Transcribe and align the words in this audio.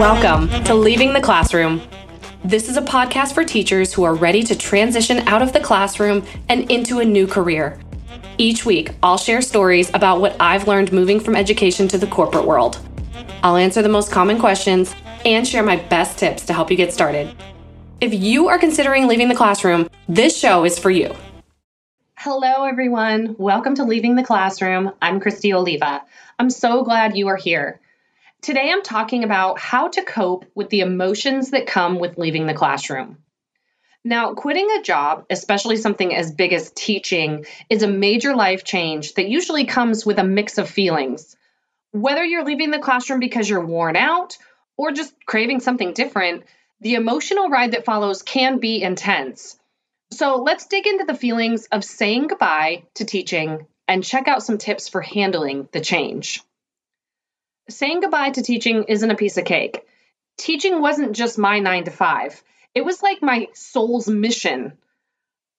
Welcome 0.00 0.48
to 0.64 0.74
Leaving 0.74 1.12
the 1.12 1.20
Classroom. 1.22 1.82
This 2.44 2.68
is 2.68 2.76
a 2.76 2.82
podcast 2.82 3.32
for 3.32 3.44
teachers 3.44 3.92
who 3.92 4.02
are 4.02 4.16
ready 4.16 4.42
to 4.42 4.56
transition 4.56 5.18
out 5.28 5.40
of 5.40 5.52
the 5.52 5.60
classroom 5.60 6.26
and 6.48 6.68
into 6.68 6.98
a 6.98 7.04
new 7.04 7.28
career. 7.28 7.78
Each 8.38 8.66
week, 8.66 8.90
I'll 9.04 9.18
share 9.18 9.40
stories 9.40 9.88
about 9.94 10.20
what 10.20 10.34
I've 10.40 10.66
learned 10.66 10.92
moving 10.92 11.20
from 11.20 11.36
education 11.36 11.86
to 11.88 11.98
the 11.98 12.08
corporate 12.08 12.44
world. 12.44 12.80
I'll 13.44 13.56
answer 13.56 13.82
the 13.82 13.88
most 13.88 14.10
common 14.10 14.40
questions 14.40 14.96
and 15.24 15.46
share 15.46 15.62
my 15.62 15.76
best 15.76 16.18
tips 16.18 16.44
to 16.46 16.52
help 16.52 16.72
you 16.72 16.76
get 16.76 16.92
started. 16.92 17.36
If 18.00 18.12
you 18.12 18.48
are 18.48 18.58
considering 18.58 19.06
leaving 19.06 19.28
the 19.28 19.36
classroom, 19.36 19.88
this 20.08 20.36
show 20.36 20.64
is 20.64 20.76
for 20.76 20.90
you. 20.90 21.14
Hello, 22.22 22.64
everyone. 22.64 23.34
Welcome 23.38 23.76
to 23.76 23.84
Leaving 23.84 24.14
the 24.14 24.22
Classroom. 24.22 24.92
I'm 25.00 25.20
Kristi 25.20 25.56
Oliva. 25.56 26.02
I'm 26.38 26.50
so 26.50 26.84
glad 26.84 27.16
you 27.16 27.28
are 27.28 27.36
here. 27.36 27.80
Today, 28.42 28.70
I'm 28.70 28.82
talking 28.82 29.24
about 29.24 29.58
how 29.58 29.88
to 29.88 30.02
cope 30.02 30.44
with 30.54 30.68
the 30.68 30.80
emotions 30.80 31.52
that 31.52 31.66
come 31.66 31.98
with 31.98 32.18
leaving 32.18 32.44
the 32.44 32.52
classroom. 32.52 33.16
Now, 34.04 34.34
quitting 34.34 34.68
a 34.70 34.82
job, 34.82 35.24
especially 35.30 35.78
something 35.78 36.14
as 36.14 36.30
big 36.30 36.52
as 36.52 36.70
teaching, 36.72 37.46
is 37.70 37.82
a 37.82 37.88
major 37.88 38.36
life 38.36 38.64
change 38.64 39.14
that 39.14 39.30
usually 39.30 39.64
comes 39.64 40.04
with 40.04 40.18
a 40.18 40.22
mix 40.22 40.58
of 40.58 40.68
feelings. 40.68 41.34
Whether 41.92 42.22
you're 42.22 42.44
leaving 42.44 42.70
the 42.70 42.80
classroom 42.80 43.20
because 43.20 43.48
you're 43.48 43.64
worn 43.64 43.96
out 43.96 44.36
or 44.76 44.92
just 44.92 45.14
craving 45.24 45.60
something 45.60 45.94
different, 45.94 46.44
the 46.82 46.96
emotional 46.96 47.48
ride 47.48 47.72
that 47.72 47.86
follows 47.86 48.20
can 48.20 48.58
be 48.58 48.82
intense. 48.82 49.56
So 50.12 50.36
let's 50.36 50.66
dig 50.66 50.86
into 50.86 51.04
the 51.04 51.14
feelings 51.14 51.66
of 51.66 51.84
saying 51.84 52.28
goodbye 52.28 52.84
to 52.94 53.04
teaching 53.04 53.66
and 53.86 54.04
check 54.04 54.28
out 54.28 54.42
some 54.42 54.58
tips 54.58 54.88
for 54.88 55.00
handling 55.00 55.68
the 55.72 55.80
change. 55.80 56.42
Saying 57.68 58.00
goodbye 58.00 58.30
to 58.30 58.42
teaching 58.42 58.84
isn't 58.88 59.10
a 59.10 59.16
piece 59.16 59.36
of 59.36 59.44
cake. 59.44 59.86
Teaching 60.36 60.80
wasn't 60.80 61.14
just 61.14 61.38
my 61.38 61.60
nine 61.60 61.84
to 61.84 61.90
five, 61.90 62.42
it 62.74 62.84
was 62.84 63.02
like 63.02 63.22
my 63.22 63.48
soul's 63.54 64.08
mission. 64.08 64.78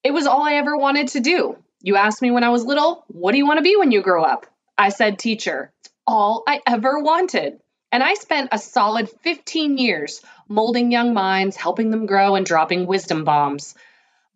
It 0.03 0.11
was 0.11 0.28
all 0.28 0.44
I 0.44 0.56
ever 0.56 0.78
wanted 0.78 1.09
to 1.09 1.20
do. 1.20 1.58
You 1.81 1.95
asked 1.95 2.22
me 2.22 2.31
when 2.31 2.44
I 2.44 2.50
was 2.50 2.64
little, 2.64 3.04
what 3.08 3.31
do 3.31 3.38
you 3.38 3.45
want 3.45 3.58
to 3.58 3.64
be 3.64 3.76
when 3.76 3.92
you 3.92 4.02
grow 4.02 4.23
up? 4.23 4.48
I 4.78 4.89
said 4.89 5.20
teacher. 5.20 5.72
It's 5.81 5.94
all 6.08 6.44
I 6.48 6.61
ever 6.66 7.00
wanted. 7.00 7.59
And 7.92 8.02
I 8.02 8.14
spent 8.14 8.50
a 8.52 8.58
solid 8.58 9.09
15 9.09 9.78
years 9.78 10.22
molding 10.48 10.92
young 10.92 11.14
minds, 11.14 11.56
helping 11.58 11.92
them 11.92 12.06
grow, 12.06 12.36
and 12.36 12.45
dropping 12.45 12.88
wisdom 12.88 13.26
bombs. 13.26 13.76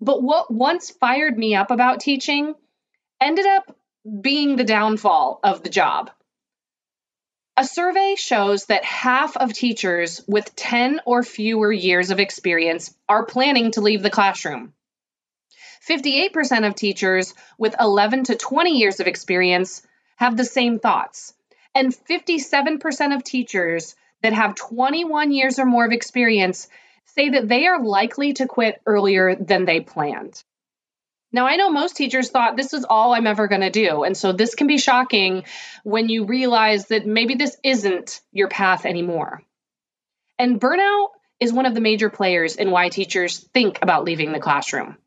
But 0.02 0.22
what 0.22 0.52
once 0.54 0.92
fired 0.92 1.38
me 1.38 1.56
up 1.56 1.72
about 1.72 2.00
teaching 2.00 2.54
ended 3.22 3.46
up 3.46 3.76
being 4.22 4.56
the 4.56 4.64
downfall 4.64 5.40
of 5.44 5.64
the 5.64 5.70
job. 5.70 6.12
A 7.58 7.64
survey 7.64 8.16
shows 8.18 8.66
that 8.66 8.84
half 8.84 9.38
of 9.38 9.54
teachers 9.54 10.22
with 10.28 10.56
10 10.56 11.00
or 11.06 11.24
fewer 11.24 11.72
years 11.72 12.12
of 12.12 12.20
experience 12.20 12.94
are 13.08 13.26
planning 13.26 13.72
to 13.72 13.82
leave 13.82 14.04
the 14.04 14.10
classroom. 14.10 14.74
58% 15.88 16.68
of 16.68 16.76
teachers 16.76 17.34
with 17.58 17.76
11 17.80 18.26
to 18.26 18.36
20 18.36 18.72
years 18.72 19.00
of 19.00 19.08
experience 19.08 19.86
have 20.18 20.36
the 20.36 20.44
same 20.44 20.80
thoughts. 20.80 21.34
And 21.74 21.96
57% 21.96 23.16
of 23.16 23.24
teachers 23.24 23.96
that 24.22 24.34
have 24.34 24.56
21 24.56 25.32
years 25.32 25.60
or 25.60 25.66
more 25.66 25.86
of 25.86 25.92
experience 25.92 26.68
say 27.16 27.30
that 27.30 27.48
they 27.48 27.68
are 27.68 27.84
likely 27.84 28.34
to 28.34 28.48
quit 28.48 28.82
earlier 28.86 29.36
than 29.36 29.66
they 29.66 29.80
planned. 29.80 30.44
Now, 31.32 31.48
I 31.48 31.56
know 31.58 31.70
most 31.70 31.98
teachers 31.98 32.30
thought 32.30 32.56
this 32.56 32.74
is 32.74 32.86
all 32.90 33.14
I'm 33.14 33.28
ever 33.28 33.48
going 33.48 33.62
to 33.62 33.70
do. 33.70 34.04
And 34.04 34.16
so 34.16 34.32
this 34.32 34.56
can 34.56 34.68
be 34.68 34.78
shocking 34.78 35.44
when 35.84 36.08
you 36.08 36.26
realize 36.26 36.86
that 36.88 37.06
maybe 37.06 37.36
this 37.36 37.58
isn't 37.64 38.22
your 38.32 38.48
path 38.48 38.86
anymore. 38.86 39.42
And 40.40 40.62
burnout 40.62 41.10
is 41.40 41.52
one 41.52 41.66
of 41.66 41.74
the 41.74 41.82
major 41.82 42.10
players 42.10 42.56
in 42.56 42.72
why 42.72 42.90
teachers 42.90 43.40
think 43.40 43.80
about 43.82 44.06
leaving 44.06 44.32
the 44.32 44.40
classroom. 44.40 44.98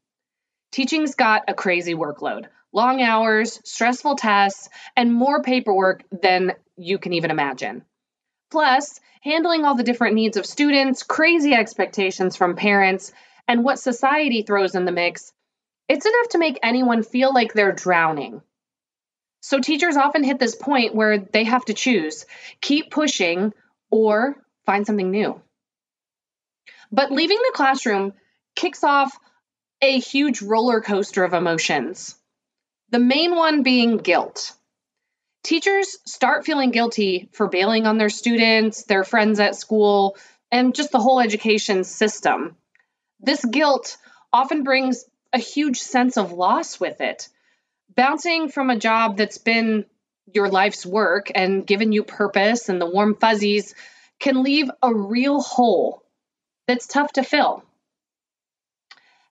Teaching's 0.73 1.15
got 1.15 1.45
a 1.49 1.55
crazy 1.55 1.95
workload 1.95 2.47
long 2.73 3.01
hours, 3.01 3.61
stressful 3.65 4.17
tests, 4.17 4.69
and 4.95 5.13
more 5.13 5.43
paperwork 5.43 6.05
than 6.11 6.53
you 6.77 6.99
can 6.99 7.15
even 7.15 7.31
imagine. 7.31 7.83
Plus, 8.51 9.01
handling 9.23 9.65
all 9.65 9.75
the 9.75 9.83
different 9.83 10.15
needs 10.15 10.37
of 10.37 10.47
students, 10.47 11.03
crazy 11.03 11.53
expectations 11.53 12.37
from 12.37 12.57
parents, 12.57 13.13
and 13.47 13.65
what 13.65 13.79
society 13.79 14.43
throws 14.43 14.75
in 14.75 14.85
the 14.85 14.93
mix, 14.93 15.33
it's 15.89 16.07
enough 16.07 16.29
to 16.31 16.39
make 16.39 16.59
anyone 16.63 17.03
feel 17.03 17.33
like 17.33 17.53
they're 17.53 17.73
drowning. 17.73 18.43
So, 19.41 19.61
teachers 19.61 19.97
often 19.97 20.25
hit 20.25 20.39
this 20.39 20.55
point 20.55 20.95
where 20.95 21.19
they 21.19 21.45
have 21.45 21.65
to 21.67 21.75
choose 21.75 22.27
keep 22.61 22.91
pushing 22.91 23.53
or 23.91 24.37
find 24.67 24.87
something 24.87 25.11
new. 25.11 25.41
But 26.91 27.13
leaving 27.13 27.39
the 27.39 27.53
classroom 27.55 28.15
kicks 28.55 28.83
off 28.83 29.17
a 29.81 29.99
huge 29.99 30.43
roller 30.43 30.81
coaster 30.81 31.25
of 31.25 31.35
emotions. 31.35 32.17
The 32.91 32.99
main 32.99 33.37
one 33.37 33.63
being 33.63 33.99
guilt. 33.99 34.53
Teachers 35.43 35.99
start 36.04 36.44
feeling 36.44 36.71
guilty 36.71 37.28
for 37.32 37.49
bailing 37.49 37.87
on 37.87 37.99
their 37.99 38.10
students, 38.10 38.84
their 38.84 39.04
friends 39.04 39.41
at 39.41 39.56
school, 39.56 40.16
and 40.50 40.75
just 40.75 40.91
the 40.91 41.00
whole 41.00 41.21
education 41.21 41.84
system. 41.84 42.56
This 43.21 43.44
guilt 43.44 43.97
often 44.32 44.62
brings 44.62 45.04
a 45.32 45.38
huge 45.38 45.81
sense 45.81 46.16
of 46.16 46.32
loss 46.32 46.81
with 46.81 47.00
it. 47.00 47.28
Bouncing 47.94 48.49
from 48.49 48.71
a 48.71 48.78
job 48.78 49.16
that's 49.16 49.38
been 49.38 49.84
your 50.32 50.49
life's 50.49 50.84
work 50.84 51.31
and 51.34 51.66
given 51.66 51.93
you 51.93 52.05
purpose 52.05 52.69
and 52.69 52.81
the 52.81 52.91
warm 52.91 53.15
fuzzies 53.15 53.75
can 54.19 54.43
leave 54.43 54.70
a 54.82 54.94
real 54.94 55.41
hole 55.41 56.03
that's 56.66 56.87
tough 56.87 57.12
to 57.15 57.22
fill. 57.22 57.65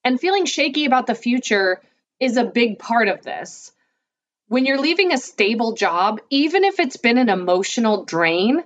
And 0.04 0.20
feeling 0.20 0.46
shaky 0.46 0.86
about 0.86 1.06
the 1.06 1.16
future 1.16 1.82
is 2.20 2.38
a 2.38 2.46
big 2.46 2.80
part 2.80 3.08
of 3.08 3.24
this. 3.24 3.72
When 4.48 4.66
you're 4.66 4.80
leaving 4.80 5.12
a 5.12 5.18
stable 5.18 5.74
job, 5.74 6.22
even 6.30 6.64
if 6.64 6.80
it's 6.80 6.98
been 6.98 7.18
an 7.18 7.30
emotional 7.30 8.06
drain, 8.06 8.64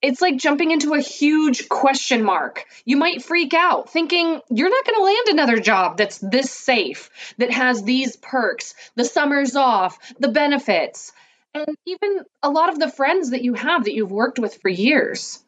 it's 0.00 0.22
like 0.22 0.38
jumping 0.38 0.70
into 0.70 0.94
a 0.94 1.00
huge 1.00 1.68
question 1.68 2.22
mark. 2.22 2.64
You 2.86 2.96
might 2.96 3.22
freak 3.22 3.52
out 3.52 3.90
thinking 3.90 4.40
you're 4.50 4.70
not 4.70 4.84
going 4.86 4.98
to 4.98 5.04
land 5.04 5.26
another 5.28 5.60
job 5.60 5.98
that's 5.98 6.18
this 6.18 6.50
safe, 6.50 7.10
that 7.36 7.50
has 7.50 7.82
these 7.82 8.16
perks, 8.16 8.74
the 8.94 9.04
summers 9.04 9.56
off, 9.56 9.98
the 10.18 10.28
benefits, 10.28 11.12
and 11.52 11.76
even 11.84 12.20
a 12.42 12.50
lot 12.50 12.70
of 12.70 12.78
the 12.78 12.90
friends 12.90 13.30
that 13.30 13.42
you 13.42 13.54
have 13.54 13.84
that 13.84 13.94
you've 13.94 14.10
worked 14.12 14.38
with 14.38 14.60
for 14.62 14.70
years. 14.70 15.42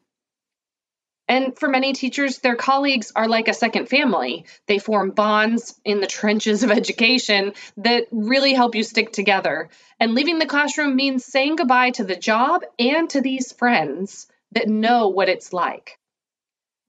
And 1.33 1.59
for 1.59 1.67
many 1.67 1.95
teachers, 1.95 2.41
their 2.41 2.57
colleagues 2.57 3.11
are 3.17 3.27
like 3.27 3.49
a 3.49 3.55
second 3.55 3.89
family. 3.89 4.45
They 4.67 4.79
form 4.79 5.13
bonds 5.13 5.81
in 5.83 6.01
the 6.03 6.07
trenches 6.07 6.63
of 6.63 6.71
education 6.81 7.55
that 7.79 8.07
really 8.11 8.53
help 8.53 8.75
you 8.75 8.83
stick 8.83 9.13
together. 9.13 9.71
And 9.99 10.15
leaving 10.15 10.39
the 10.39 10.45
classroom 10.45 10.95
means 10.95 11.25
saying 11.25 11.57
goodbye 11.57 11.93
to 11.93 12.05
the 12.05 12.17
job 12.17 12.65
and 12.79 13.09
to 13.09 13.23
these 13.23 13.51
friends 13.51 14.27
that 14.51 14.69
know 14.69 15.09
what 15.09 15.31
it's 15.31 15.55
like. 15.55 15.99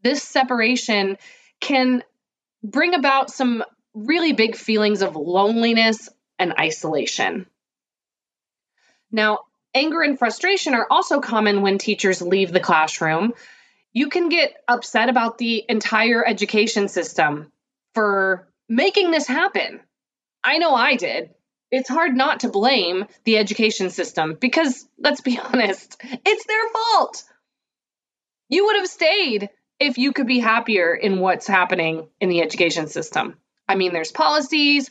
This 0.01 0.21
separation 0.21 1.17
can 1.61 2.03
bring 2.61 2.95
about 2.95 3.29
some 3.29 3.63
really 3.93 4.33
big 4.33 4.57
feelings 4.57 5.01
of 5.01 5.15
loneliness 5.15 6.09
and 6.37 6.51
isolation. 6.59 7.45
Now, 9.09 9.39
anger 9.73 10.01
and 10.01 10.19
frustration 10.19 10.73
are 10.73 10.87
also 10.91 11.21
common 11.21 11.61
when 11.61 11.77
teachers 11.77 12.21
leave 12.21 12.51
the 12.51 12.59
classroom 12.59 13.35
you 13.93 14.09
can 14.09 14.29
get 14.29 14.55
upset 14.67 15.09
about 15.09 15.37
the 15.37 15.63
entire 15.69 16.25
education 16.25 16.87
system 16.87 17.51
for 17.93 18.47
making 18.67 19.11
this 19.11 19.27
happen. 19.27 19.79
I 20.43 20.57
know 20.57 20.73
I 20.73 20.95
did. 20.95 21.29
It's 21.71 21.89
hard 21.89 22.15
not 22.15 22.41
to 22.41 22.49
blame 22.49 23.05
the 23.23 23.37
education 23.37 23.90
system 23.90 24.35
because, 24.40 24.87
let's 24.99 25.22
be 25.22 25.40
honest, 25.43 26.01
it's 26.03 26.45
their 26.45 26.69
fault. 26.69 27.23
You 28.49 28.66
would 28.66 28.78
have 28.78 28.87
stayed 28.87 29.49
if 29.79 29.97
you 29.97 30.11
could 30.11 30.28
be 30.28 30.39
happier 30.39 30.93
in 30.93 31.19
what's 31.19 31.47
happening 31.47 32.07
in 32.19 32.29
the 32.29 32.41
education 32.41 32.87
system. 32.87 33.37
I 33.67 33.75
mean, 33.75 33.93
there's 33.93 34.11
policies, 34.11 34.89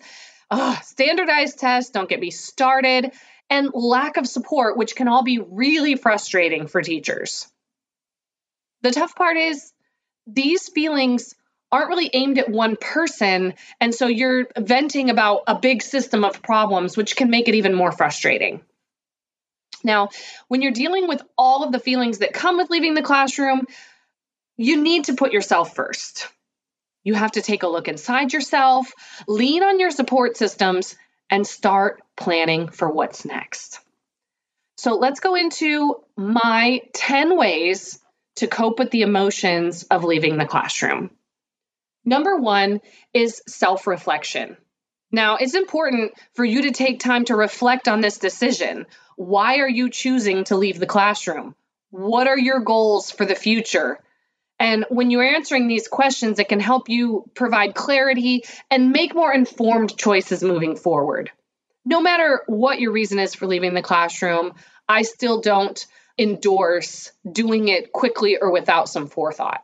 standardized 0.82 1.58
tests, 1.58 1.90
don't 1.90 2.08
get 2.08 2.20
me 2.20 2.30
started, 2.30 3.12
and 3.50 3.70
lack 3.74 4.16
of 4.16 4.26
support, 4.26 4.76
which 4.76 4.96
can 4.96 5.08
all 5.08 5.22
be 5.22 5.38
really 5.38 5.96
frustrating 5.96 6.66
for 6.66 6.82
teachers. 6.82 7.46
The 8.82 8.90
tough 8.90 9.14
part 9.14 9.36
is 9.36 9.72
these 10.26 10.68
feelings 10.68 11.34
aren't 11.70 11.88
really 11.88 12.10
aimed 12.12 12.38
at 12.38 12.50
one 12.50 12.76
person. 12.76 13.54
And 13.80 13.94
so 13.94 14.06
you're 14.06 14.46
venting 14.58 15.08
about 15.08 15.44
a 15.46 15.58
big 15.58 15.82
system 15.82 16.24
of 16.24 16.42
problems, 16.42 16.96
which 16.96 17.16
can 17.16 17.30
make 17.30 17.48
it 17.48 17.54
even 17.54 17.74
more 17.74 17.92
frustrating. 17.92 18.60
Now, 19.82 20.10
when 20.48 20.62
you're 20.62 20.72
dealing 20.72 21.08
with 21.08 21.22
all 21.36 21.64
of 21.64 21.72
the 21.72 21.80
feelings 21.80 22.18
that 22.18 22.34
come 22.34 22.58
with 22.58 22.70
leaving 22.70 22.94
the 22.94 23.02
classroom, 23.02 23.66
you 24.56 24.82
need 24.82 25.04
to 25.04 25.14
put 25.14 25.32
yourself 25.32 25.74
first. 25.74 26.28
You 27.02 27.14
have 27.14 27.32
to 27.32 27.42
take 27.42 27.62
a 27.62 27.68
look 27.68 27.88
inside 27.88 28.32
yourself, 28.32 28.92
lean 29.26 29.62
on 29.62 29.80
your 29.80 29.90
support 29.90 30.36
systems, 30.36 30.94
and 31.30 31.46
start 31.46 32.02
planning 32.16 32.68
for 32.68 32.88
what's 32.90 33.24
next. 33.24 33.80
So 34.76 34.94
let's 34.94 35.20
go 35.20 35.34
into 35.34 35.96
my 36.16 36.82
10 36.92 37.36
ways 37.36 37.98
to 38.36 38.46
cope 38.46 38.78
with 38.78 38.90
the 38.90 39.02
emotions 39.02 39.84
of 39.84 40.04
leaving 40.04 40.36
the 40.36 40.46
classroom. 40.46 41.10
Number 42.04 42.36
one 42.36 42.80
is 43.12 43.42
self 43.46 43.86
reflection. 43.86 44.56
Now, 45.10 45.36
it's 45.36 45.54
important 45.54 46.12
for 46.34 46.44
you 46.44 46.62
to 46.62 46.70
take 46.70 46.98
time 46.98 47.26
to 47.26 47.36
reflect 47.36 47.86
on 47.86 48.00
this 48.00 48.18
decision. 48.18 48.86
Why 49.16 49.58
are 49.58 49.68
you 49.68 49.90
choosing 49.90 50.44
to 50.44 50.56
leave 50.56 50.78
the 50.78 50.86
classroom? 50.86 51.54
What 51.90 52.26
are 52.26 52.38
your 52.38 52.60
goals 52.60 53.10
for 53.10 53.26
the 53.26 53.34
future? 53.34 53.98
And 54.58 54.86
when 54.88 55.10
you're 55.10 55.22
answering 55.22 55.68
these 55.68 55.88
questions, 55.88 56.38
it 56.38 56.48
can 56.48 56.60
help 56.60 56.88
you 56.88 57.30
provide 57.34 57.74
clarity 57.74 58.44
and 58.70 58.92
make 58.92 59.14
more 59.14 59.32
informed 59.32 59.98
choices 59.98 60.42
moving 60.42 60.76
forward. 60.76 61.30
No 61.84 62.00
matter 62.00 62.42
what 62.46 62.80
your 62.80 62.92
reason 62.92 63.18
is 63.18 63.34
for 63.34 63.46
leaving 63.46 63.74
the 63.74 63.82
classroom, 63.82 64.54
I 64.88 65.02
still 65.02 65.40
don't 65.40 65.84
endorse 66.18 67.12
doing 67.30 67.68
it 67.68 67.92
quickly 67.92 68.36
or 68.36 68.52
without 68.52 68.88
some 68.88 69.06
forethought. 69.06 69.62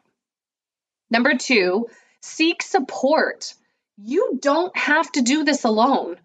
Number 1.10 1.36
two, 1.36 1.88
seek 2.20 2.62
support. 2.62 3.54
You 3.96 4.38
don't 4.40 4.76
have 4.76 5.10
to 5.12 5.22
do 5.22 5.44
this 5.44 5.64
alone. 5.64 6.16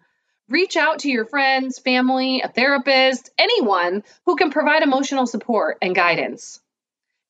Reach 0.48 0.76
out 0.76 1.00
to 1.00 1.10
your 1.10 1.24
friends, 1.24 1.78
family, 1.78 2.42
a 2.42 2.48
therapist, 2.48 3.30
anyone 3.38 4.04
who 4.26 4.36
can 4.36 4.50
provide 4.50 4.82
emotional 4.82 5.26
support 5.26 5.78
and 5.80 5.94
guidance. 5.94 6.60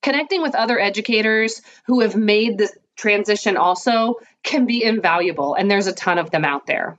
Connecting 0.02 0.42
with 0.42 0.54
other 0.54 0.78
educators 0.78 1.62
who 1.86 2.00
have 2.00 2.16
made 2.16 2.58
the 2.58 2.68
transition 2.96 3.56
also 3.56 4.16
can 4.42 4.66
be 4.66 4.84
invaluable, 4.84 5.54
and 5.54 5.70
there's 5.70 5.86
a 5.86 5.94
ton 5.94 6.18
of 6.18 6.30
them 6.30 6.44
out 6.44 6.66
there, 6.66 6.98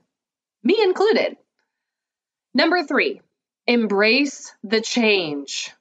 me 0.63 0.81
included. 0.81 1.37
Number 2.53 2.83
three, 2.83 3.21
embrace 3.67 4.55
the 4.63 4.81
change. 4.81 5.71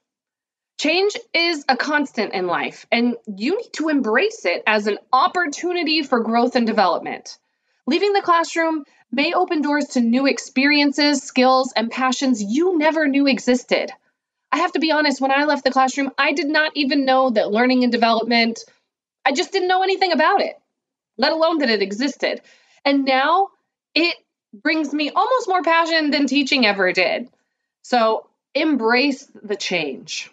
Change 0.77 1.15
is 1.33 1.63
a 1.69 1.77
constant 1.77 2.33
in 2.33 2.47
life, 2.47 2.85
and 2.91 3.15
you 3.27 3.57
need 3.57 3.71
to 3.73 3.89
embrace 3.89 4.45
it 4.45 4.61
as 4.67 4.87
an 4.87 4.97
opportunity 5.13 6.03
for 6.03 6.19
growth 6.19 6.55
and 6.55 6.67
development. 6.67 7.37
Leaving 7.87 8.11
the 8.11 8.21
classroom 8.21 8.83
may 9.11 9.33
open 9.33 9.61
doors 9.61 9.85
to 9.89 10.01
new 10.01 10.25
experiences, 10.25 11.23
skills, 11.23 11.71
and 11.75 11.89
passions 11.89 12.43
you 12.43 12.77
never 12.77 13.07
knew 13.07 13.25
existed. 13.25 13.91
I 14.51 14.57
have 14.57 14.73
to 14.73 14.79
be 14.79 14.91
honest, 14.91 15.21
when 15.21 15.31
I 15.31 15.45
left 15.45 15.63
the 15.63 15.71
classroom, 15.71 16.11
I 16.17 16.33
did 16.33 16.47
not 16.47 16.73
even 16.75 17.05
know 17.05 17.29
that 17.29 17.51
learning 17.51 17.83
and 17.83 17.91
development, 17.91 18.59
I 19.23 19.31
just 19.31 19.53
didn't 19.53 19.69
know 19.69 19.83
anything 19.83 20.11
about 20.11 20.41
it, 20.41 20.59
let 21.17 21.31
alone 21.31 21.59
that 21.59 21.69
it 21.69 21.81
existed. 21.81 22.41
And 22.83 23.05
now 23.05 23.49
it 23.93 24.15
brings 24.53 24.93
me 24.93 25.09
almost 25.09 25.47
more 25.47 25.63
passion 25.63 26.11
than 26.11 26.27
teaching 26.27 26.65
ever 26.65 26.91
did. 26.91 27.29
So 27.81 28.27
embrace 28.53 29.25
the 29.41 29.55
change. 29.55 30.31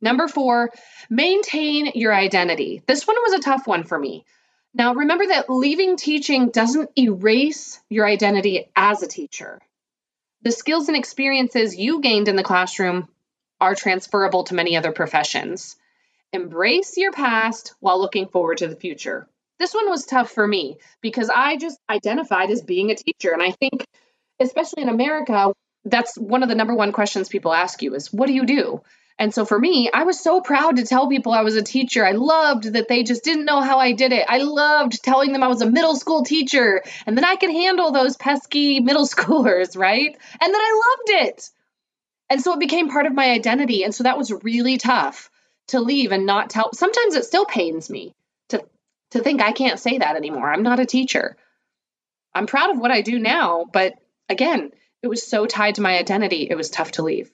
Number 0.00 0.28
four, 0.28 0.70
maintain 1.08 1.92
your 1.94 2.14
identity. 2.14 2.82
This 2.86 3.06
one 3.06 3.16
was 3.16 3.34
a 3.34 3.42
tough 3.42 3.66
one 3.66 3.84
for 3.84 3.98
me. 3.98 4.24
Now, 4.72 4.94
remember 4.94 5.26
that 5.26 5.50
leaving 5.50 5.96
teaching 5.96 6.50
doesn't 6.50 6.90
erase 6.96 7.80
your 7.88 8.06
identity 8.06 8.70
as 8.76 9.02
a 9.02 9.08
teacher. 9.08 9.60
The 10.42 10.52
skills 10.52 10.88
and 10.88 10.96
experiences 10.96 11.76
you 11.76 12.00
gained 12.00 12.28
in 12.28 12.36
the 12.36 12.42
classroom 12.42 13.08
are 13.60 13.74
transferable 13.74 14.44
to 14.44 14.54
many 14.54 14.76
other 14.76 14.92
professions. 14.92 15.76
Embrace 16.32 16.96
your 16.96 17.12
past 17.12 17.74
while 17.80 18.00
looking 18.00 18.28
forward 18.28 18.58
to 18.58 18.68
the 18.68 18.76
future. 18.76 19.28
This 19.58 19.74
one 19.74 19.90
was 19.90 20.06
tough 20.06 20.30
for 20.30 20.46
me 20.46 20.78
because 21.02 21.28
I 21.28 21.56
just 21.56 21.78
identified 21.90 22.50
as 22.50 22.62
being 22.62 22.90
a 22.90 22.94
teacher. 22.94 23.32
And 23.32 23.42
I 23.42 23.50
think, 23.50 23.84
especially 24.40 24.84
in 24.84 24.88
America, 24.88 25.52
that's 25.84 26.16
one 26.16 26.42
of 26.42 26.48
the 26.48 26.54
number 26.54 26.74
one 26.74 26.92
questions 26.92 27.28
people 27.28 27.52
ask 27.52 27.82
you 27.82 27.94
is, 27.94 28.12
What 28.12 28.26
do 28.26 28.32
you 28.32 28.46
do? 28.46 28.82
And 29.20 29.34
so 29.34 29.44
for 29.44 29.58
me, 29.58 29.90
I 29.92 30.04
was 30.04 30.18
so 30.18 30.40
proud 30.40 30.76
to 30.76 30.86
tell 30.86 31.06
people 31.06 31.32
I 31.32 31.42
was 31.42 31.54
a 31.54 31.62
teacher. 31.62 32.06
I 32.06 32.12
loved 32.12 32.72
that 32.72 32.88
they 32.88 33.02
just 33.02 33.22
didn't 33.22 33.44
know 33.44 33.60
how 33.60 33.78
I 33.78 33.92
did 33.92 34.14
it. 34.14 34.24
I 34.26 34.38
loved 34.38 35.04
telling 35.04 35.34
them 35.34 35.42
I 35.42 35.48
was 35.48 35.60
a 35.60 35.70
middle 35.70 35.94
school 35.94 36.24
teacher 36.24 36.82
and 37.04 37.18
then 37.18 37.24
I 37.26 37.36
could 37.36 37.50
handle 37.50 37.92
those 37.92 38.16
pesky 38.16 38.80
middle 38.88 39.06
schoolers, 39.06 39.76
right? 39.76 40.16
And 40.40 40.54
then 40.54 40.60
I 40.60 40.82
loved 40.96 41.26
it. 41.28 41.50
And 42.30 42.40
so 42.40 42.54
it 42.54 42.60
became 42.60 42.88
part 42.88 43.04
of 43.04 43.12
my 43.12 43.30
identity. 43.30 43.84
And 43.84 43.94
so 43.94 44.04
that 44.04 44.16
was 44.16 44.32
really 44.42 44.78
tough 44.78 45.30
to 45.68 45.80
leave 45.80 46.12
and 46.12 46.24
not 46.24 46.48
tell. 46.48 46.70
Sometimes 46.72 47.14
it 47.14 47.26
still 47.26 47.44
pains 47.44 47.90
me 47.90 48.14
to 48.48 48.64
to 49.10 49.20
think 49.20 49.42
I 49.42 49.52
can't 49.52 49.78
say 49.78 49.98
that 49.98 50.16
anymore. 50.16 50.50
I'm 50.50 50.62
not 50.62 50.80
a 50.80 50.86
teacher. 50.86 51.36
I'm 52.34 52.46
proud 52.46 52.70
of 52.70 52.78
what 52.78 52.90
I 52.90 53.02
do 53.02 53.18
now, 53.18 53.66
but 53.70 53.98
again, 54.30 54.70
it 55.02 55.08
was 55.08 55.26
so 55.26 55.44
tied 55.44 55.74
to 55.74 55.82
my 55.82 55.98
identity, 55.98 56.46
it 56.48 56.54
was 56.54 56.70
tough 56.70 56.92
to 56.92 57.02
leave. 57.02 57.30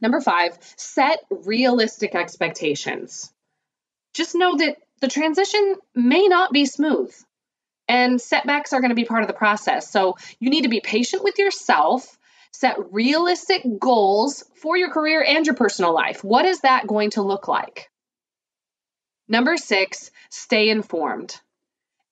Number 0.00 0.20
five, 0.20 0.58
set 0.76 1.20
realistic 1.30 2.14
expectations. 2.14 3.32
Just 4.14 4.34
know 4.34 4.56
that 4.56 4.76
the 5.00 5.08
transition 5.08 5.76
may 5.94 6.26
not 6.28 6.52
be 6.52 6.64
smooth 6.64 7.14
and 7.88 8.20
setbacks 8.20 8.72
are 8.72 8.80
going 8.80 8.90
to 8.90 8.96
be 8.96 9.04
part 9.04 9.22
of 9.22 9.28
the 9.28 9.34
process. 9.34 9.90
So 9.90 10.16
you 10.40 10.50
need 10.50 10.62
to 10.62 10.68
be 10.68 10.80
patient 10.80 11.22
with 11.22 11.38
yourself, 11.38 12.18
set 12.52 12.76
realistic 12.92 13.62
goals 13.78 14.44
for 14.56 14.76
your 14.76 14.90
career 14.90 15.22
and 15.22 15.46
your 15.46 15.54
personal 15.54 15.94
life. 15.94 16.24
What 16.24 16.46
is 16.46 16.60
that 16.60 16.86
going 16.86 17.10
to 17.10 17.22
look 17.22 17.48
like? 17.48 17.90
Number 19.28 19.56
six, 19.56 20.10
stay 20.30 20.68
informed. 20.68 21.38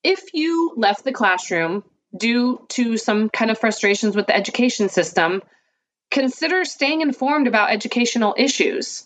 If 0.03 0.35
you 0.35 0.75
left 0.77 1.05
the 1.05 1.13
classroom 1.13 1.85
due 2.17 2.65
to 2.69 2.97
some 2.97 3.29
kind 3.31 3.51
of 3.51 3.59
frustrations 3.59 4.15
with 4.15 4.27
the 4.27 4.37
education 4.37 4.89
system, 4.89 5.43
Consider 6.15 6.65
staying 6.65 7.01
informed 7.01 7.49
about 7.49 7.73
educational 7.73 8.37
issues. 8.39 9.05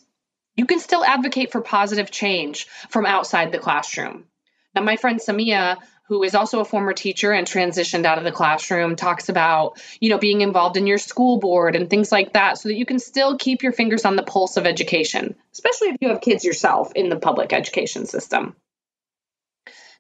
You 0.57 0.67
can 0.67 0.79
still 0.79 1.03
advocate 1.03 1.51
for 1.51 1.63
positive 1.63 2.11
change 2.11 2.67
from 2.91 3.07
outside 3.07 3.51
the 3.51 3.59
classroom. 3.59 4.27
Now, 4.75 4.83
my 4.83 4.97
friend 4.97 5.19
Samia, 5.19 5.79
who 6.09 6.23
is 6.23 6.35
also 6.35 6.61
a 6.61 6.67
former 6.67 6.93
teacher 6.93 7.33
and 7.33 7.47
transitioned 7.47 8.05
out 8.05 8.19
of 8.19 8.25
the 8.25 8.31
classroom, 8.31 8.95
talks 8.95 9.31
about, 9.31 9.81
you 10.01 10.11
know, 10.11 10.19
being 10.19 10.43
involved 10.43 10.77
in 10.77 10.87
your 10.87 10.99
school 10.99 11.39
board 11.39 11.77
and 11.77 11.89
things 11.89 12.13
like 12.13 12.35
that 12.35 12.59
so 12.59 12.69
that 12.69 12.77
you 12.77 12.85
can 12.85 12.99
still 12.99 13.39
keep 13.39 13.63
your 13.63 13.73
fingers 13.73 14.05
on 14.05 14.17
the 14.17 14.23
pulse 14.23 14.59
of 14.59 14.67
education, 14.67 15.35
especially 15.55 15.89
if 15.89 15.97
you 16.03 16.11
have 16.11 16.21
kids 16.21 16.45
yourself 16.45 16.93
in 16.95 17.09
the 17.09 17.17
public 17.17 17.55
education 17.55 18.05
system. 18.05 18.55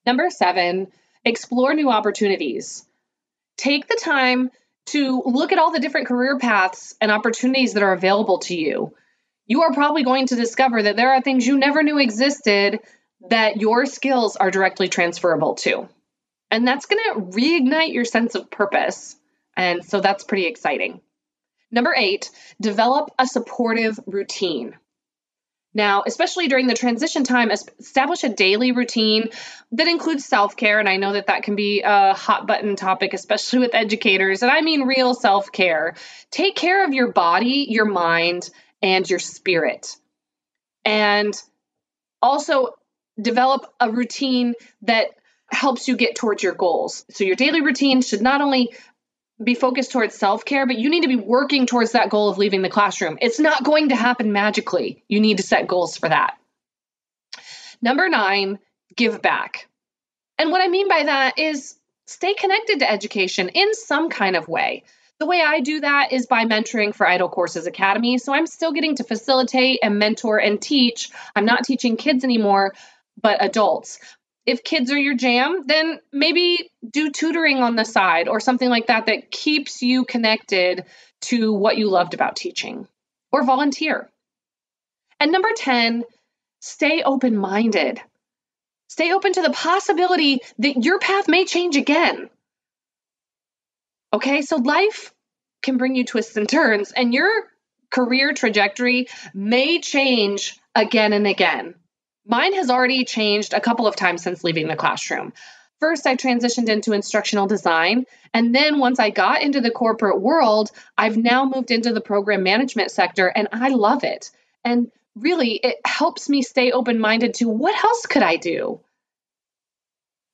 Number 0.04 0.28
seven, 0.28 0.88
explore 1.24 1.72
new 1.72 1.88
opportunities. 1.88 2.84
Take 3.56 3.88
the 3.88 3.98
time 3.98 4.50
to 4.92 5.22
look 5.24 5.52
at 5.52 5.58
all 5.58 5.72
the 5.72 5.80
different 5.80 6.08
career 6.08 6.38
paths 6.38 6.94
and 7.00 7.10
opportunities 7.10 7.74
that 7.74 7.82
are 7.82 7.92
available 7.92 8.38
to 8.40 8.56
you. 8.56 8.94
You 9.46 9.62
are 9.62 9.72
probably 9.72 10.04
going 10.04 10.26
to 10.26 10.36
discover 10.36 10.82
that 10.82 10.96
there 10.96 11.12
are 11.12 11.22
things 11.22 11.46
you 11.46 11.58
never 11.58 11.82
knew 11.82 11.98
existed 11.98 12.80
that 13.28 13.56
your 13.56 13.86
skills 13.86 14.36
are 14.36 14.50
directly 14.50 14.88
transferable 14.88 15.54
to. 15.56 15.88
And 16.50 16.66
that's 16.66 16.86
going 16.86 17.02
to 17.04 17.20
reignite 17.38 17.92
your 17.92 18.04
sense 18.04 18.34
of 18.34 18.50
purpose. 18.50 19.16
And 19.56 19.84
so 19.84 20.00
that's 20.00 20.24
pretty 20.24 20.46
exciting. 20.46 21.00
Number 21.70 21.94
eight, 21.94 22.30
develop 22.60 23.10
a 23.18 23.26
supportive 23.26 23.98
routine. 24.06 24.76
Now, 25.74 26.02
especially 26.06 26.48
during 26.48 26.66
the 26.66 26.74
transition 26.74 27.24
time, 27.24 27.50
establish 27.50 28.24
a 28.24 28.28
daily 28.28 28.72
routine 28.72 29.28
that 29.72 29.86
includes 29.86 30.24
self 30.24 30.56
care. 30.56 30.80
And 30.80 30.88
I 30.88 30.96
know 30.96 31.12
that 31.12 31.26
that 31.26 31.42
can 31.42 31.56
be 31.56 31.82
a 31.82 32.14
hot 32.14 32.46
button 32.46 32.74
topic, 32.74 33.12
especially 33.12 33.60
with 33.60 33.74
educators. 33.74 34.42
And 34.42 34.50
I 34.50 34.62
mean 34.62 34.82
real 34.82 35.14
self 35.14 35.52
care. 35.52 35.94
Take 36.30 36.56
care 36.56 36.84
of 36.84 36.94
your 36.94 37.12
body, 37.12 37.66
your 37.68 37.84
mind, 37.84 38.48
and 38.82 39.08
your 39.08 39.18
spirit. 39.18 39.96
And 40.84 41.34
also 42.22 42.74
develop 43.20 43.70
a 43.78 43.90
routine 43.90 44.54
that 44.82 45.08
helps 45.50 45.88
you 45.88 45.96
get 45.96 46.16
towards 46.16 46.42
your 46.42 46.54
goals. 46.54 47.04
So, 47.10 47.24
your 47.24 47.36
daily 47.36 47.60
routine 47.60 48.02
should 48.02 48.22
not 48.22 48.40
only 48.40 48.74
be 49.42 49.54
focused 49.54 49.92
towards 49.92 50.14
self 50.14 50.44
care, 50.44 50.66
but 50.66 50.78
you 50.78 50.90
need 50.90 51.02
to 51.02 51.08
be 51.08 51.16
working 51.16 51.66
towards 51.66 51.92
that 51.92 52.10
goal 52.10 52.28
of 52.28 52.38
leaving 52.38 52.62
the 52.62 52.68
classroom. 52.68 53.18
It's 53.20 53.38
not 53.38 53.64
going 53.64 53.90
to 53.90 53.96
happen 53.96 54.32
magically. 54.32 55.04
You 55.08 55.20
need 55.20 55.36
to 55.36 55.42
set 55.42 55.68
goals 55.68 55.96
for 55.96 56.08
that. 56.08 56.36
Number 57.80 58.08
nine, 58.08 58.58
give 58.96 59.22
back. 59.22 59.68
And 60.38 60.50
what 60.50 60.60
I 60.60 60.68
mean 60.68 60.88
by 60.88 61.04
that 61.04 61.38
is 61.38 61.76
stay 62.06 62.34
connected 62.34 62.80
to 62.80 62.90
education 62.90 63.50
in 63.50 63.74
some 63.74 64.10
kind 64.10 64.36
of 64.36 64.48
way. 64.48 64.84
The 65.18 65.26
way 65.26 65.42
I 65.44 65.60
do 65.60 65.80
that 65.80 66.12
is 66.12 66.26
by 66.26 66.44
mentoring 66.44 66.94
for 66.94 67.04
IDOL 67.04 67.30
Courses 67.30 67.66
Academy. 67.66 68.18
So 68.18 68.32
I'm 68.32 68.46
still 68.46 68.72
getting 68.72 68.96
to 68.96 69.04
facilitate 69.04 69.80
and 69.82 69.98
mentor 69.98 70.38
and 70.38 70.62
teach. 70.62 71.10
I'm 71.34 71.44
not 71.44 71.64
teaching 71.64 71.96
kids 71.96 72.22
anymore, 72.22 72.74
but 73.20 73.42
adults 73.42 73.98
if 74.46 74.64
kids 74.64 74.90
are 74.90 74.98
your 74.98 75.14
jam, 75.14 75.64
then 75.66 76.00
maybe 76.12 76.70
do 76.88 77.10
tutoring 77.10 77.58
on 77.58 77.76
the 77.76 77.84
side 77.84 78.28
or 78.28 78.40
something 78.40 78.68
like 78.68 78.86
that 78.86 79.06
that 79.06 79.30
keeps 79.30 79.82
you 79.82 80.04
connected 80.04 80.84
to 81.20 81.52
what 81.52 81.76
you 81.76 81.88
loved 81.88 82.14
about 82.14 82.36
teaching 82.36 82.88
or 83.30 83.44
volunteer. 83.44 84.08
And 85.20 85.32
number 85.32 85.50
10, 85.56 86.04
stay 86.60 87.02
open 87.02 87.36
minded. 87.36 88.00
Stay 88.88 89.12
open 89.12 89.32
to 89.32 89.42
the 89.42 89.50
possibility 89.50 90.40
that 90.58 90.82
your 90.82 90.98
path 90.98 91.28
may 91.28 91.44
change 91.44 91.76
again. 91.76 92.30
Okay, 94.12 94.40
so 94.40 94.56
life 94.56 95.12
can 95.62 95.76
bring 95.76 95.94
you 95.94 96.04
twists 96.04 96.36
and 96.36 96.48
turns, 96.48 96.92
and 96.92 97.12
your 97.12 97.30
career 97.90 98.32
trajectory 98.32 99.08
may 99.34 99.80
change 99.80 100.58
again 100.74 101.12
and 101.12 101.26
again. 101.26 101.74
Mine 102.28 102.52
has 102.52 102.68
already 102.68 103.04
changed 103.06 103.54
a 103.54 103.60
couple 103.60 103.86
of 103.86 103.96
times 103.96 104.22
since 104.22 104.44
leaving 104.44 104.68
the 104.68 104.76
classroom. 104.76 105.32
First, 105.80 106.06
I 106.06 106.14
transitioned 106.14 106.68
into 106.68 106.92
instructional 106.92 107.46
design. 107.46 108.04
And 108.34 108.54
then 108.54 108.78
once 108.78 108.98
I 108.98 109.08
got 109.08 109.42
into 109.42 109.62
the 109.62 109.70
corporate 109.70 110.20
world, 110.20 110.70
I've 110.96 111.16
now 111.16 111.46
moved 111.46 111.70
into 111.70 111.94
the 111.94 112.02
program 112.02 112.42
management 112.42 112.90
sector 112.90 113.28
and 113.28 113.48
I 113.52 113.70
love 113.70 114.04
it. 114.04 114.30
And 114.62 114.90
really, 115.16 115.52
it 115.52 115.76
helps 115.86 116.28
me 116.28 116.42
stay 116.42 116.70
open 116.70 117.00
minded 117.00 117.34
to 117.34 117.48
what 117.48 117.82
else 117.82 118.04
could 118.04 118.22
I 118.22 118.36
do? 118.36 118.80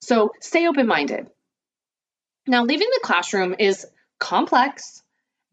So 0.02 0.32
stay 0.40 0.66
open 0.66 0.88
minded. 0.88 1.28
Now, 2.46 2.64
leaving 2.64 2.88
the 2.92 3.00
classroom 3.04 3.54
is 3.58 3.86
complex 4.18 5.03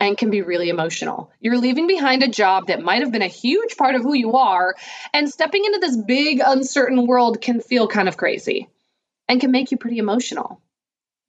and 0.01 0.17
can 0.17 0.31
be 0.31 0.41
really 0.41 0.69
emotional. 0.69 1.31
You're 1.39 1.59
leaving 1.59 1.85
behind 1.85 2.23
a 2.23 2.27
job 2.27 2.67
that 2.67 2.81
might 2.81 3.03
have 3.03 3.11
been 3.11 3.21
a 3.21 3.27
huge 3.27 3.77
part 3.77 3.93
of 3.93 4.01
who 4.01 4.15
you 4.15 4.33
are, 4.33 4.75
and 5.13 5.29
stepping 5.29 5.63
into 5.63 5.77
this 5.77 5.95
big, 5.95 6.41
uncertain 6.43 7.05
world 7.05 7.39
can 7.39 7.61
feel 7.61 7.87
kind 7.87 8.07
of 8.09 8.17
crazy 8.17 8.67
and 9.29 9.39
can 9.39 9.51
make 9.51 9.69
you 9.69 9.77
pretty 9.77 9.99
emotional. 9.99 10.59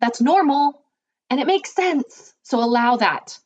That's 0.00 0.22
normal 0.22 0.82
and 1.28 1.38
it 1.38 1.46
makes 1.46 1.74
sense. 1.74 2.32
So 2.44 2.58
allow 2.60 2.96
that. 2.96 3.38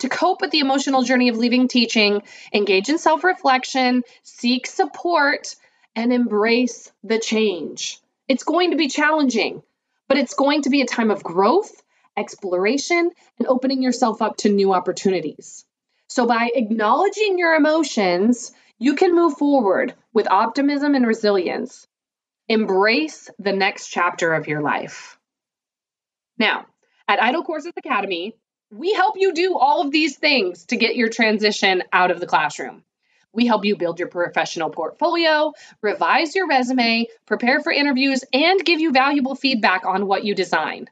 To 0.00 0.08
cope 0.08 0.40
with 0.40 0.52
the 0.52 0.60
emotional 0.60 1.02
journey 1.02 1.28
of 1.30 1.36
leaving 1.36 1.66
teaching, 1.66 2.22
engage 2.54 2.88
in 2.88 2.98
self 2.98 3.24
reflection, 3.24 4.04
seek 4.22 4.68
support, 4.68 5.56
and 5.96 6.12
embrace 6.12 6.92
the 7.02 7.18
change. 7.18 7.98
It's 8.28 8.44
going 8.44 8.70
to 8.70 8.76
be 8.76 8.86
challenging, 8.86 9.64
but 10.06 10.16
it's 10.16 10.34
going 10.34 10.62
to 10.62 10.70
be 10.70 10.82
a 10.82 10.86
time 10.86 11.10
of 11.10 11.24
growth 11.24 11.82
exploration, 12.18 13.10
and 13.38 13.48
opening 13.48 13.82
yourself 13.82 14.20
up 14.20 14.36
to 14.38 14.48
new 14.48 14.72
opportunities. 14.72 15.64
So, 16.08 16.26
by 16.26 16.50
acknowledging 16.54 17.38
your 17.38 17.54
emotions, 17.54 18.52
you 18.78 18.94
can 18.94 19.14
move 19.14 19.36
forward 19.36 19.94
with 20.12 20.30
optimism 20.30 20.94
and 20.94 21.06
resilience. 21.06 21.86
Embrace 22.48 23.30
the 23.38 23.52
next 23.52 23.88
chapter 23.88 24.32
of 24.34 24.48
your 24.48 24.62
life. 24.62 25.18
Now, 26.38 26.66
at 27.06 27.18
IDOL 27.18 27.44
Courses 27.44 27.72
Academy, 27.76 28.34
we 28.70 28.92
help 28.92 29.14
you 29.18 29.32
do 29.32 29.56
all 29.56 29.80
of 29.80 29.90
these 29.90 30.16
things 30.16 30.66
to 30.66 30.76
get 30.76 30.96
your 30.96 31.08
transition 31.08 31.82
out 31.92 32.10
of 32.10 32.20
the 32.20 32.26
classroom. 32.26 32.84
We 33.32 33.46
help 33.46 33.64
you 33.64 33.76
build 33.76 33.98
your 33.98 34.08
professional 34.08 34.70
portfolio, 34.70 35.52
revise 35.82 36.34
your 36.34 36.48
resume, 36.48 37.06
prepare 37.26 37.60
for 37.60 37.72
interviews, 37.72 38.24
and 38.32 38.64
give 38.64 38.80
you 38.80 38.92
valuable 38.92 39.34
feedback 39.34 39.84
on 39.84 40.06
what 40.06 40.24
you 40.24 40.34
design. 40.34 40.88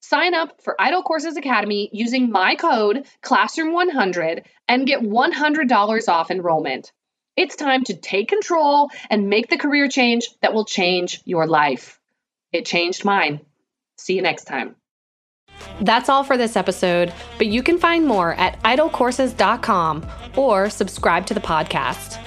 Sign 0.00 0.34
up 0.34 0.62
for 0.62 0.76
IDOL 0.80 1.04
Courses 1.04 1.36
Academy 1.36 1.90
using 1.92 2.30
my 2.30 2.54
code 2.54 3.06
Classroom100 3.22 4.44
and 4.66 4.86
get 4.86 5.02
$100 5.02 6.08
off 6.08 6.30
enrollment. 6.30 6.92
It's 7.36 7.54
time 7.54 7.84
to 7.84 7.94
take 7.94 8.28
control 8.28 8.90
and 9.10 9.28
make 9.28 9.48
the 9.48 9.58
career 9.58 9.88
change 9.88 10.28
that 10.40 10.54
will 10.54 10.64
change 10.64 11.20
your 11.24 11.46
life. 11.46 12.00
It 12.52 12.64
changed 12.66 13.04
mine. 13.04 13.40
See 13.98 14.14
you 14.14 14.22
next 14.22 14.44
time. 14.44 14.74
That's 15.82 16.08
all 16.08 16.24
for 16.24 16.36
this 16.36 16.56
episode, 16.56 17.12
but 17.36 17.48
you 17.48 17.62
can 17.62 17.78
find 17.78 18.06
more 18.06 18.34
at 18.34 18.60
idolcourses.com 18.62 20.06
or 20.36 20.70
subscribe 20.70 21.26
to 21.26 21.34
the 21.34 21.40
podcast. 21.40 22.18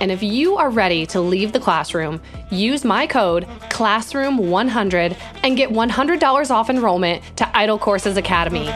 And 0.00 0.12
if 0.12 0.22
you 0.22 0.56
are 0.56 0.70
ready 0.70 1.06
to 1.06 1.20
leave 1.20 1.52
the 1.52 1.60
classroom, 1.60 2.20
use 2.50 2.84
my 2.84 3.06
code 3.06 3.44
Classroom100 3.70 5.16
and 5.42 5.56
get 5.56 5.70
$100 5.70 6.50
off 6.50 6.70
enrollment 6.70 7.22
to 7.36 7.44
IDOL 7.44 7.80
Courses 7.80 8.16
Academy. 8.16 8.70